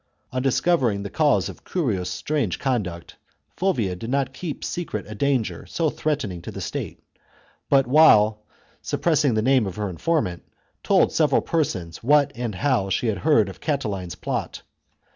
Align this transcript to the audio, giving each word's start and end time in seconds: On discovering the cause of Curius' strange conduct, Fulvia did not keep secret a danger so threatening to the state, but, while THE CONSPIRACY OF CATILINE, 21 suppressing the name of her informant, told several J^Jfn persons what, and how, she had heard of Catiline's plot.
On 0.31 0.41
discovering 0.41 1.03
the 1.03 1.11
cause 1.11 1.47
of 1.47 1.63
Curius' 1.63 2.09
strange 2.09 2.57
conduct, 2.57 3.17
Fulvia 3.55 3.95
did 3.95 4.09
not 4.09 4.33
keep 4.33 4.63
secret 4.63 5.05
a 5.07 5.13
danger 5.13 5.67
so 5.67 5.91
threatening 5.91 6.41
to 6.41 6.49
the 6.49 6.59
state, 6.59 6.99
but, 7.69 7.85
while 7.85 8.41
THE 8.81 8.97
CONSPIRACY 8.97 9.27
OF 9.27 9.35
CATILINE, 9.35 9.43
21 9.43 9.61
suppressing 9.61 9.61
the 9.61 9.67
name 9.67 9.67
of 9.67 9.75
her 9.75 9.89
informant, 9.91 10.43
told 10.81 11.11
several 11.11 11.43
J^Jfn 11.43 11.51
persons 11.51 11.97
what, 12.03 12.31
and 12.33 12.55
how, 12.55 12.89
she 12.89 13.09
had 13.09 13.19
heard 13.19 13.47
of 13.47 13.61
Catiline's 13.61 14.15
plot. 14.15 14.63